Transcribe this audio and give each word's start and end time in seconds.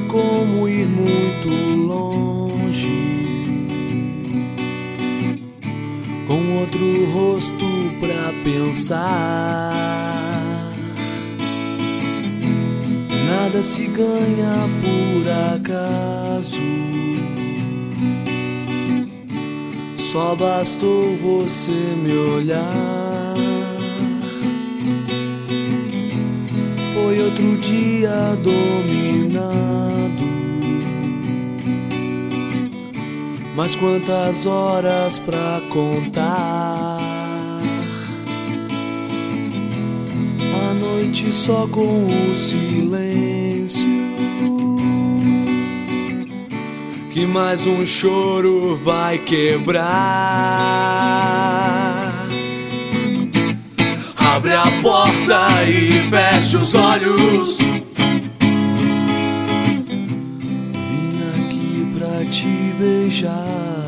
como 0.00 0.68
ir 0.68 0.86
muito 0.86 1.48
longe, 1.86 2.86
com 6.26 6.58
outro 6.60 7.04
rosto 7.12 7.66
pra 8.00 8.32
pensar. 8.44 9.72
Nada 13.28 13.62
se 13.62 13.86
ganha 13.86 14.68
por 14.82 15.28
acaso. 15.54 16.60
Só 19.96 20.34
bastou 20.34 21.16
você 21.16 21.70
me 21.70 22.12
olhar. 22.12 23.34
Foi 26.94 27.20
outro 27.22 27.56
dia 27.58 28.36
dominado. 28.42 29.11
Mas 33.54 33.74
quantas 33.74 34.46
horas 34.46 35.18
pra 35.18 35.60
contar? 35.68 36.96
A 40.54 40.74
noite 40.74 41.30
só 41.34 41.66
com 41.66 42.06
o 42.06 42.34
silêncio. 42.34 43.86
Que 47.12 47.26
mais 47.26 47.66
um 47.66 47.86
choro 47.86 48.74
vai 48.82 49.18
quebrar. 49.18 49.82
Abre 54.16 54.54
a 54.54 54.64
porta 54.80 55.46
e 55.68 55.92
fecha 55.92 56.56
os 56.56 56.74
olhos. 56.74 57.58
Te 62.24 62.74
beijar. 62.78 63.82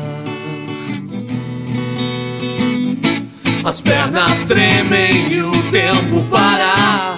As 3.63 3.81
pernas 3.81 4.43
tremem 4.43 5.31
e 5.31 5.41
o 5.41 5.51
tempo 5.71 6.23
para. 6.29 7.15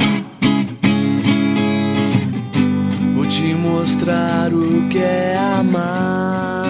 Vou 3.15 3.25
te 3.25 3.53
mostrar 3.53 4.53
o 4.53 4.87
que 4.89 4.99
é 4.99 5.35
amar. 5.59 6.63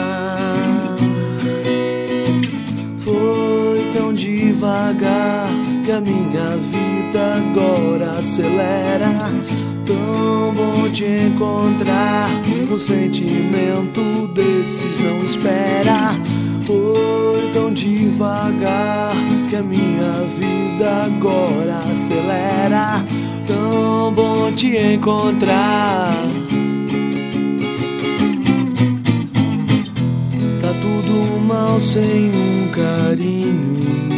Foi 3.04 3.92
tão 3.96 4.14
devagar 4.14 5.48
que 5.86 5.92
a 5.92 6.02
minha 6.02 6.58
vida 6.58 7.36
agora 7.36 8.20
acelera. 8.20 9.12
Tão 9.88 10.54
bom 10.54 10.90
te 10.92 11.06
encontrar. 11.06 12.30
Um 12.70 12.78
sentimento 12.78 14.28
desses 14.34 15.00
não 15.00 15.18
espera. 15.20 16.12
Foi 16.66 17.52
tão 17.54 17.72
devagar 17.72 19.14
que 19.50 19.56
a 19.56 19.64
minha 19.64 20.12
vida 20.38 21.06
agora 21.06 21.78
acelera. 21.90 23.02
Tão 23.48 24.14
bom 24.14 24.52
te 24.52 24.76
encontrar. 24.76 26.14
Tá 30.62 30.74
tudo 30.82 31.40
mal 31.48 31.80
sem 31.80 32.30
um 32.30 32.68
carinho. 32.72 34.17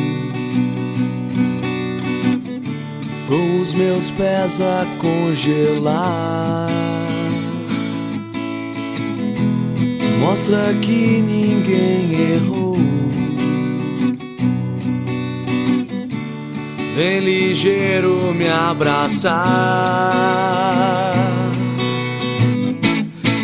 Com 3.29 3.61
os 3.61 3.73
meus 3.73 4.09
pés 4.09 4.59
a 4.59 4.87
congelar. 4.97 6.67
Mostra 10.19 10.73
que 10.81 11.21
ninguém 11.21 12.33
errou. 12.33 12.75
Vem 16.95 17.19
ligeiro 17.19 18.33
me 18.33 18.49
abraçar. 18.49 19.35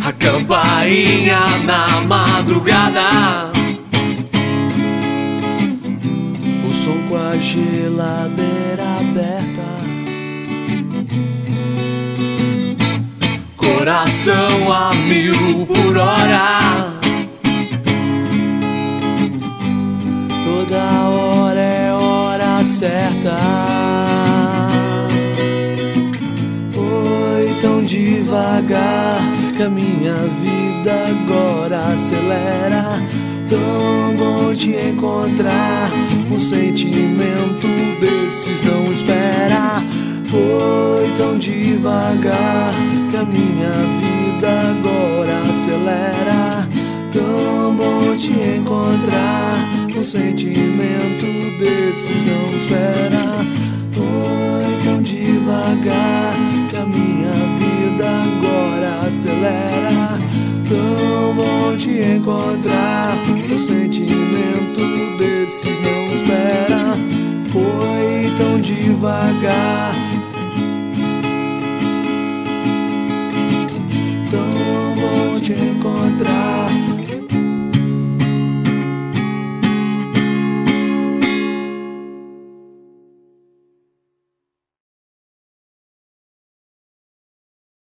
A 0.04 0.12
campainha 0.12 1.40
na 1.64 2.02
madrugada. 2.08 3.45
Coração 13.86 14.74
a 14.74 14.90
mil 15.08 15.64
por 15.68 15.96
hora. 15.96 16.60
Toda 20.44 21.10
hora 21.10 21.60
é 21.60 21.94
hora 21.94 22.66
certa. 22.66 23.38
Foi 26.72 27.62
tão 27.62 27.84
devagar 27.86 29.20
que 29.56 29.62
a 29.62 29.70
minha 29.70 30.16
vida 30.16 30.92
agora 31.08 31.94
acelera. 31.94 33.00
Tão 33.48 34.16
bom 34.18 34.56
te 34.56 34.72
encontrar. 34.72 35.92
Um 36.32 36.40
sentimento 36.40 37.68
desses 38.02 38.64
não 38.64 38.92
espera. 38.92 39.25
Foi 40.36 41.10
tão 41.18 41.38
devagar 41.38 42.74
que 43.10 43.16
a 43.16 43.24
minha 43.24 43.72
vida 44.02 44.50
agora 44.70 45.50
acelera. 45.50 46.68
Tão 47.14 47.74
bom 47.74 48.18
te 48.18 48.34
encontrar. 48.58 49.56
Um 49.98 50.04
sentimento 50.04 51.26
desses 51.58 52.26
não 52.26 52.48
espera. 52.54 53.46
Foi 53.94 54.84
tão 54.84 55.02
devagar 55.02 56.34
que 56.70 56.76
a 56.76 56.86
minha 56.86 57.32
vida 57.58 58.06
agora 58.06 59.08
acelera. 59.08 60.20
Tão 60.68 61.34
bom 61.34 61.78
te 61.78 61.92
encontrar. 62.14 63.16
Um 63.50 63.58
sentimento 63.58 65.18
desses 65.18 65.80
não 65.80 66.08
espera. 66.14 66.98
Foi 67.54 68.30
tão 68.38 68.60
devagar. 68.60 70.15
te 75.46 75.54
encontrar. 75.54 76.85